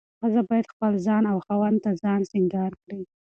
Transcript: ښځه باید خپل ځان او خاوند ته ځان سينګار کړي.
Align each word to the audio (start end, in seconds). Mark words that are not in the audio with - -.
ښځه 0.19 0.41
باید 0.49 0.71
خپل 0.73 0.93
ځان 1.05 1.23
او 1.31 1.37
خاوند 1.45 1.77
ته 1.83 1.89
ځان 2.01 2.19
سينګار 2.31 2.71
کړي. 2.81 3.01